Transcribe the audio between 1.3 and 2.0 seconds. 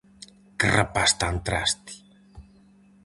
traste!